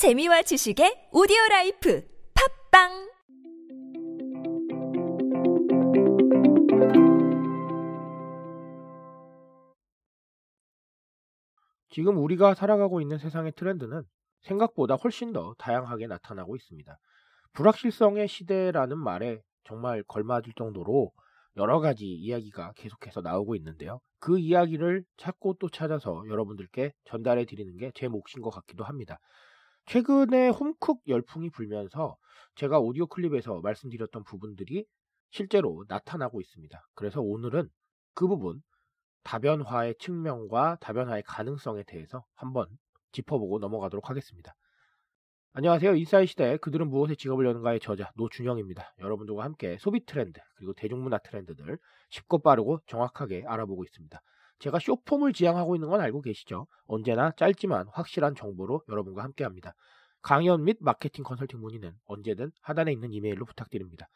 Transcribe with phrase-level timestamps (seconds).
[0.00, 2.02] 재미와 지식의 오디오 라이프
[2.72, 2.88] 팟빵
[11.90, 14.02] 지금 우리가 살아가고 있는 세상의 트렌드는
[14.40, 16.98] 생각보다 훨씬 더 다양하게 나타나고 있습니다.
[17.52, 21.12] 불확실성의 시대라는 말에 정말 걸맞을 정도로
[21.58, 24.00] 여러 가지 이야기가 계속해서 나오고 있는데요.
[24.18, 29.18] 그 이야기를 찾고 또 찾아서 여러분들께 전달해 드리는 게 제 몫인 것 같기도 합니다.
[29.90, 32.16] 최근에 홈쿡 열풍이 불면서
[32.54, 34.86] 제가 오디오 클립에서 말씀드렸던 부분들이
[35.32, 36.80] 실제로 나타나고 있습니다.
[36.94, 37.68] 그래서 오늘은
[38.14, 38.62] 그 부분
[39.24, 42.68] 다변화의 측면과 다변화의 가능성에 대해서 한번
[43.10, 44.54] 짚어보고 넘어가도록 하겠습니다.
[45.54, 45.96] 안녕하세요.
[45.96, 48.94] 인사이 시대 그들은 무엇에 직업을 여는가의 저자 노준영입니다.
[49.00, 51.78] 여러분들과 함께 소비 트렌드 그리고 대중문화 트렌드들
[52.10, 54.22] 쉽고 빠르고 정확하게 알아보고 있습니다.
[54.60, 56.66] 제가 쇼폼을 지향하고 있는 건 알고 계시죠?
[56.86, 59.74] 언제나 짧지만 확실한 정보로 여러분과 함께 합니다.
[60.22, 64.08] 강연 및 마케팅 컨설팅 문의는 언제든 하단에 있는 이메일로 부탁드립니다.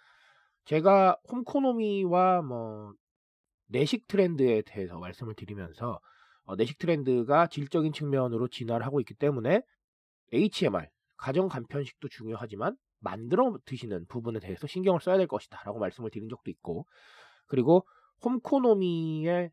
[0.67, 2.93] 제가 홈코노미와 뭐
[3.69, 5.99] 내식 트렌드에 대해서 말씀을 드리면서
[6.45, 9.63] 어, 내식 트렌드가 질적인 측면으로 진화를 하고 있기 때문에
[10.33, 16.29] HMR 가정 간편식도 중요하지만 만들어 드시는 부분에 대해서 신경을 써야 될 것이다 라고 말씀을 드린
[16.29, 16.87] 적도 있고
[17.47, 17.87] 그리고
[18.23, 19.51] 홈코노미의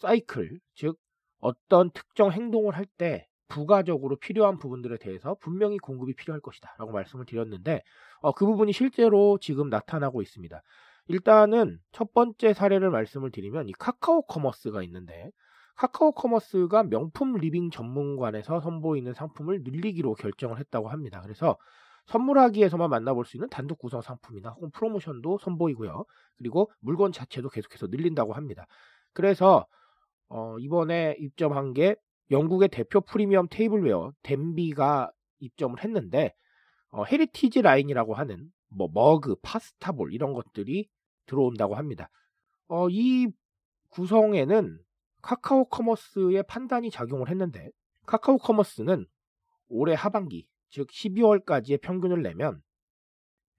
[0.00, 0.98] 사이클 즉
[1.40, 7.26] 어떤 특정 행동을 할 때 부가적으로 필요한 부분들에 대해서 분명히 공급이 필요할 것이다 라고 말씀을
[7.26, 7.82] 드렸는데
[8.20, 10.60] 어, 그 부분이 실제로 지금 나타나고 있습니다
[11.08, 15.30] 일단은 첫 번째 사례를 말씀을 드리면 이 카카오 커머스가 있는데
[15.76, 21.20] 카카오 커머스가 명품 living 전문관에서 선보이는 상품을 늘리기로 결정을 했다고 합니다.
[21.22, 21.56] 그래서
[22.06, 26.04] 선물하기에서만 만나볼 수 있는 단독 구성 상품이나 혹은 프로모션도 선보이고요.
[26.38, 28.66] 그리고 물건 자체도 계속해서 늘린다고 합니다.
[29.12, 29.66] 그래서
[30.28, 31.96] 어, 이번에 입점한 게
[32.30, 36.34] 영국의 대표 프리미엄 tableware Denby가 입점을 했는데
[36.90, 40.88] 어, heritage line이라고 하는 뭐 머그, pasta bowl 이런 것들이
[41.26, 42.10] 들어온다고 합니다.
[42.68, 43.28] 어, 이
[43.90, 44.78] 구성에는
[45.22, 47.70] 카카오 커머스의 판단이 작용을 했는데
[48.06, 49.06] 카카오 커머스는
[49.68, 52.62] 올해 하반기 즉 12월까지의 평균을 내면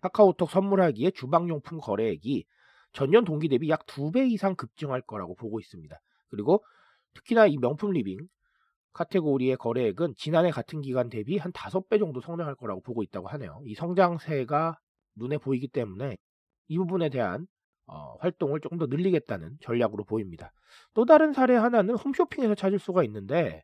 [0.01, 2.45] 카카오톡 선물하기의 주방용품 거래액이
[2.93, 5.99] 전년 동기 대비 약 2배 이상 급증할 거라고 보고 있습니다.
[6.29, 6.63] 그리고
[7.13, 8.17] 특히나 이 명품 living
[8.93, 13.61] 카테고리의 거래액은 지난해 같은 기간 대비 한 5배 정도 성장할 거라고 보고 있다고 하네요.
[13.65, 14.77] 이 성장세가
[15.15, 16.17] 눈에 보이기 때문에
[16.67, 17.47] 이 부분에 대한
[17.85, 20.51] 어, 활동을 조금 더 늘리겠다는 전략으로 보입니다.
[20.93, 23.63] 또 다른 사례 하나는 홈쇼핑에서 찾을 수가 있는데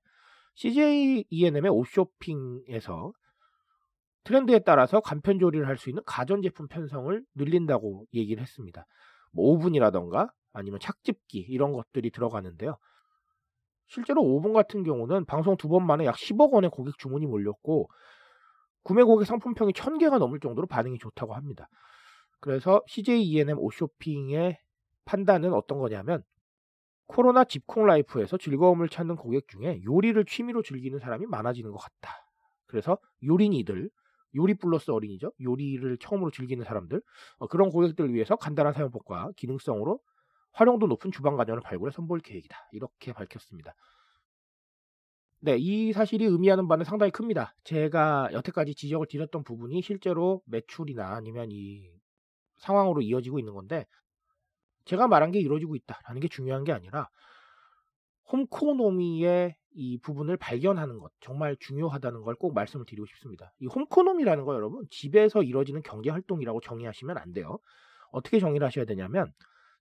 [0.56, 3.12] CJ E&M의 오쇼핑에서
[4.24, 8.86] 트렌드에 따라서 간편 조리를 할 수 있는 가전제품 편성을 늘린다고 얘기를 했습니다.
[9.34, 12.78] 뭐 오븐이라던가 아니면 착즙기 이런 것들이 들어가는데요.
[13.88, 17.90] 실제로 오븐 같은 경우는 방송 두 번 만에 약 10억 원의 고객 주문이 몰렸고
[18.84, 21.70] 구매 고객 상품평이 1000개가 넘을 정도로 반응이 좋다고 합니다.
[22.40, 24.60] 그래서 CJ E&M 옷쇼핑의
[25.06, 26.24] 판단은 어떤 거냐면
[27.08, 32.26] 코로나 집콕 라이프에서 즐거움을 찾는 고객 중에 요리를 취미로 즐기는 사람이 많아지는 것 같다.
[32.66, 33.90] 그래서 요린이들,
[34.36, 35.32] 요리 플러스 어린이죠.
[35.42, 37.02] 요리를 처음으로 즐기는 사람들,
[37.38, 40.00] 어, 그런 고객들을 위해서 간단한 사용법과 기능성으로
[40.54, 42.56] 활용도 높은 주방 가전을 발굴해 선보일 계획이다.
[42.72, 43.76] 이렇게 밝혔습니다.
[45.40, 47.54] 네, 이 사실이 의미하는 바는 상당히 큽니다.
[47.66, 51.92] 제가 여태까지 지적을 드렸던 부분이 실제로 매출이나 아니면 이
[52.60, 53.86] 상황으로 이어지고 있는 건데
[54.86, 57.10] 제가 말한 게 이루어지고 있다라는 게 중요한 게 아니라
[58.32, 63.54] 홈코노미의 이 부분을 발견하는 것 정말 중요하다는 걸 꼭 말씀을 드리고 싶습니다.
[63.60, 67.60] 이 홈코노미라는 거 여러분 집에서 이루어지는 경제 활동이라고 정의하시면 안 돼요.
[68.12, 69.32] 어떻게 정의를 하셔야 되냐면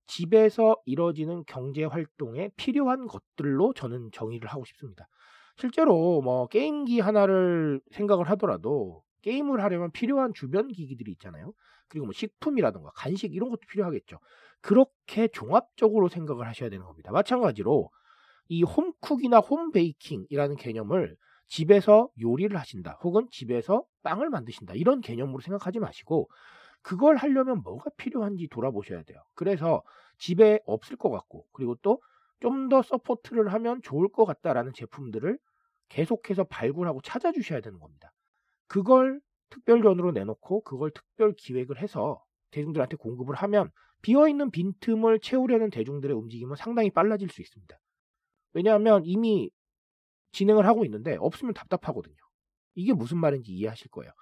[0.06, 5.06] 집에서 이루어지는 경제 활동에 필요한 것들로 저는 정의를 하고 싶습니다.
[5.56, 11.52] 실제로 뭐 게임기 하나를 생각을 하더라도 게임을 하려면 필요한 주변 기기들이 있잖아요.
[11.88, 14.18] 그리고 뭐 식품이라든가 간식 이런 것도 필요하겠죠.
[14.60, 17.12] 그렇게 종합적으로 생각을 하셔야 되는 겁니다.
[17.12, 17.90] 마찬가지로
[18.48, 21.16] 이 홈쿡이나 홈베이킹이라는 개념을
[21.48, 26.28] 집에서 요리를 하신다 혹은 집에서 빵을 만드신다 이런 개념으로 생각하지 마시고
[26.82, 29.22] 그걸 하려면 뭐가 필요한지 돌아보셔야 돼요.
[29.34, 29.82] 그래서
[30.18, 31.98] 집에 없을 것 같고 그리고 또
[32.42, 35.38] 좀 더 support를 하면 좋을 것 같다라는 제품들을
[35.88, 38.12] 계속해서 발굴하고 찾아주셔야 되는 겁니다.
[38.66, 43.70] 그걸 특별전으로 내놓고 그걸 특별 기획을 해서 대중들한테 공급을 하면
[44.02, 47.78] 비어있는 빈틈을 채우려는 대중들의 움직임은 상당히 빨라질 수 있습니다.
[48.52, 49.50] 왜냐하면 이미
[50.32, 52.16] 진행을 하고 있는데 없으면 답답하거든요.
[52.74, 54.12] 이게 무슨 말인지 이해하실 거예요.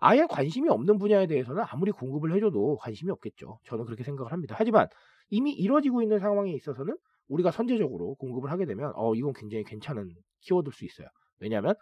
[0.00, 3.58] 아예 관심이 없는 분야에 대해서는 아무리 공급을 해줘도 관심이 없겠죠.
[3.64, 4.54] 저는 그렇게 생각을 합니다.
[4.58, 4.88] 하지만
[5.28, 6.96] 이미 이루어지고 있는 상황에 있어서는
[7.28, 10.10] 우리가 선제적으로 공급을 하게 되면 어 이건 굉장히 괜찮은
[10.40, 11.08] 키워드일 수 있어요.
[11.40, 11.74] 왜냐하면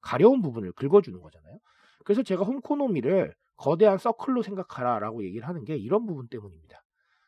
[0.00, 1.58] 가려운 부분을 긁어주는 거잖아요.
[2.04, 6.82] 그래서 제가 홈코노미를 거대한 서클로 생각하라라고 얘기를 하는 게 이런 부분 때문입니다.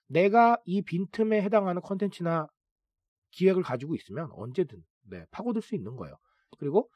[0.07, 2.49] 내가 이 빈틈에 해당하는 컨텐츠나
[3.35, 6.17] 기획을 가지고 있으면 언제든 네, 파고들 수 있는 거예요.
[6.59, 6.91] 그리고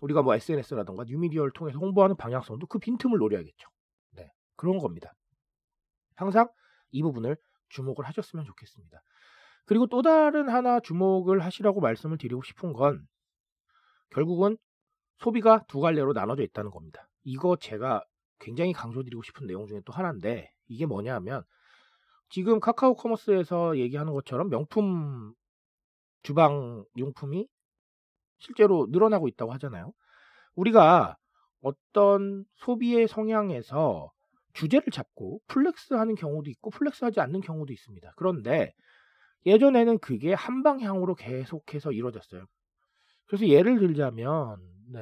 [0.00, 3.68] 우리가 뭐 SNS라던가 뉴미디어를 통해서 홍보하는 방향성도 그 빈틈을 노려야겠죠.
[4.12, 5.14] 네, 그런 겁니다.
[6.16, 6.48] 항상
[6.90, 7.36] 이 부분을
[7.70, 9.00] 주목을 하셨으면 좋겠습니다.
[9.66, 13.06] 그리고 또 다른 하나 주목을 하시라고 말씀을 드리고 싶은 건
[14.10, 14.58] 결국은
[15.18, 17.08] 소비가 두 갈래로 나눠져 있다는 겁니다.
[17.22, 18.04] 이거 제가
[18.40, 21.44] 굉장히 강조드리고 싶은 내용 중에 또 하나인데 이게 뭐냐 하면
[22.28, 25.34] 지금 카카오 커머스에서 얘기하는 것처럼 명품
[26.24, 27.46] 주방 용품이
[28.38, 29.92] 실제로 늘어나고 있다고 하잖아요.
[30.56, 31.16] 우리가
[31.60, 34.10] 어떤 소비의 성향에서
[34.54, 38.12] 주제를 잡고 flex 하는 경우도 있고 flex 하지 않는 경우도 있습니다.
[38.16, 38.72] 그런데
[39.46, 42.44] 예전에는 그게 한 방향으로 계속해서 이루어졌어요.
[43.26, 44.56] 그래서 예를 들자면
[44.92, 45.00] 네,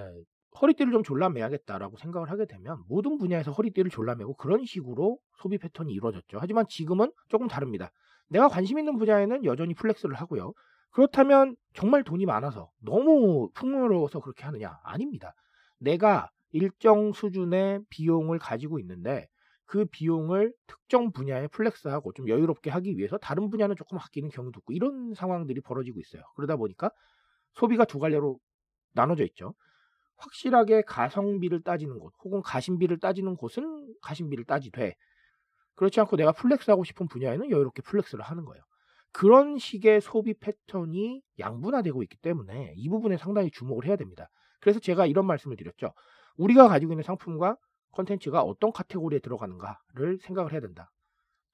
[0.61, 6.39] 허리띠를 좀 졸라매야겠다라고 생각을 하게 되면 모든 분야에서 허리띠를 졸라매고 그런 식으로 소비 패턴이 이루어졌죠.
[6.41, 7.91] 하지만 지금은 조금 다릅니다.
[8.29, 10.53] 내가 관심 있는 분야에는 여전히 flex를 하고요.
[10.93, 14.79] 그렇다면 정말 돈이 많아서 너무 풍요로워서 그렇게 하느냐?
[14.85, 15.35] 아닙니다.
[15.79, 19.27] 내가 일정 수준의 비용을 가지고 있는데
[19.65, 24.75] 그 비용을 특정 분야에 flex하고 좀 여유롭게 하기 위해서 다른 분야는 조금 아끼는 경우도 있고
[24.75, 26.23] 이런 상황들이 벌어지고 있어요.
[26.37, 26.91] 그러다 보니까
[27.55, 28.39] 소비가 두 갈래로
[28.93, 29.55] 나눠져 있죠.
[30.17, 34.95] 확실하게 가성비를 따지는 곳 혹은 가심비를 따지는 곳은 가심비를 따지되
[35.75, 38.63] 그렇지 않고 내가 flex하고 싶은 분야에는 여유롭게 flex를 하는 거예요.
[39.13, 44.29] 그런 식의 소비 패턴이 양분화되고 있기 때문에 이 부분에 상당히 주목을 해야 됩니다.
[44.61, 45.93] 그래서 제가 이런 말씀을 드렸죠.
[46.37, 47.57] 우리가 가지고 있는 상품과
[47.93, 50.91] 컨텐츠가 어떤 카테고리에 들어가는가를 생각을 해야 된다.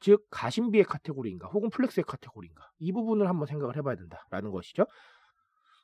[0.01, 4.87] 즉 가심비의 카테고리인가 혹은 flex의 카테고리인가 이 부분을 한번 생각을 해봐야 된다라는 것이죠.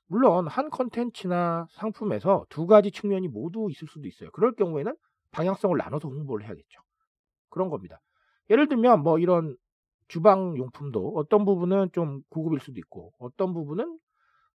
[0.07, 4.31] 물론 한 컨텐츠나 상품에서 두 가지 측면이 모두 있을 수도 있어요.
[4.31, 4.95] 그럴 경우에는
[5.33, 6.81] 방향성을 나눠서 홍보를 해야겠죠.
[7.49, 8.01] 그런 겁니다.
[8.51, 9.57] 예를 들면 뭐 이런
[10.09, 13.99] 주방 용품도 어떤 부분은 좀 고급일 수도 있고 어떤 부분은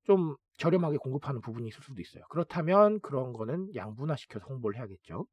[0.04, 2.24] 좀 저렴하게 공급하는 부분이 있을 수도 있어요.
[2.30, 5.26] 그렇다면 그런 거는 양분화시켜서 홍보를 해야겠죠.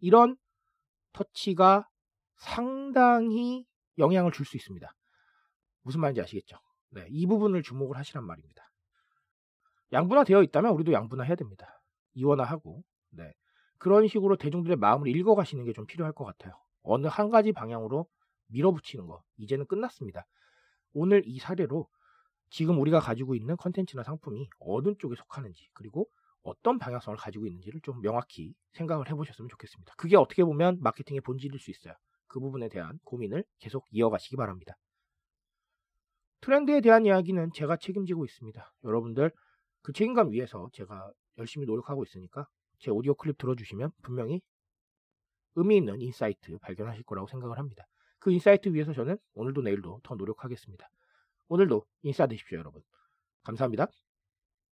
[0.00, 0.36] 이런
[1.12, 1.88] 터치가
[2.36, 3.66] 상당히
[3.98, 4.88] 영향을 줄 수 있습니다.
[5.82, 6.58] 무슨 말인지 아시겠죠?
[6.90, 8.62] 네, 이 부분을 주목을 하시란 말입니다.
[9.92, 11.66] 양분화되어 있다면 우리도 양분화해야 됩니다.
[12.14, 13.32] 이원화하고 네.
[13.78, 16.54] 그런 식으로 대중들의 마음을 읽어가시는 게 좀 필요할 것 같아요.
[16.82, 18.06] 어느 한 가지 방향으로
[18.54, 20.24] 밀어붙이는 거 이제는 끝났습니다.
[20.92, 21.88] 오늘 이 사례로
[22.50, 26.08] 지금 우리가 가지고 있는 컨텐츠나 상품이 어느 쪽에 속하는지 그리고
[26.42, 29.94] 어떤 방향성을 가지고 있는지를 좀 명확히 생각을 해보셨으면 좋겠습니다.
[29.96, 31.94] 그게 어떻게 보면 마케팅의 본질일 수 있어요.
[32.26, 34.74] 그 부분에 대한 고민을 계속 이어가시기 바랍니다.
[36.42, 38.72] 트렌드에 대한 이야기는 제가 책임지고 있습니다.
[38.84, 39.32] 여러분들
[39.82, 42.46] 그 책임감 위에서 제가 열심히 노력하고 있으니까
[42.78, 44.42] 제 오디오 클립 들어주시면 분명히
[45.56, 47.84] 의미 있는 insight 발견하실 거라고 생각을 합니다.
[48.24, 50.88] 그 insight 위해서 저는 오늘도 내일도 더 노력하겠습니다.
[51.48, 52.82] 오늘도 인싸 되십시오, 여러분.
[53.42, 53.88] 감사합니다.